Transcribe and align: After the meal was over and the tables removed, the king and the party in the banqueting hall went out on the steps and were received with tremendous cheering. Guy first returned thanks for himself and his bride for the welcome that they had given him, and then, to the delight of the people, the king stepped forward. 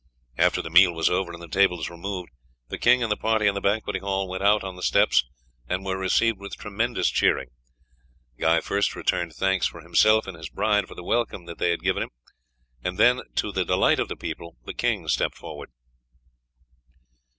After 0.35 0.63
the 0.63 0.71
meal 0.71 0.93
was 0.95 1.11
over 1.11 1.31
and 1.31 1.39
the 1.43 1.47
tables 1.47 1.87
removed, 1.91 2.29
the 2.69 2.79
king 2.79 3.03
and 3.03 3.11
the 3.11 3.15
party 3.15 3.45
in 3.45 3.53
the 3.53 3.61
banqueting 3.61 4.01
hall 4.01 4.27
went 4.27 4.41
out 4.41 4.63
on 4.63 4.75
the 4.75 4.81
steps 4.81 5.23
and 5.67 5.85
were 5.85 5.95
received 5.99 6.39
with 6.39 6.55
tremendous 6.57 7.11
cheering. 7.11 7.49
Guy 8.39 8.61
first 8.61 8.95
returned 8.95 9.33
thanks 9.35 9.67
for 9.67 9.81
himself 9.81 10.25
and 10.25 10.35
his 10.35 10.49
bride 10.49 10.87
for 10.87 10.95
the 10.95 11.03
welcome 11.03 11.45
that 11.45 11.59
they 11.59 11.69
had 11.69 11.83
given 11.83 12.01
him, 12.01 12.09
and 12.83 12.97
then, 12.97 13.21
to 13.35 13.51
the 13.51 13.63
delight 13.63 13.99
of 13.99 14.07
the 14.07 14.15
people, 14.15 14.57
the 14.65 14.73
king 14.73 15.07
stepped 15.07 15.37
forward. 15.37 15.69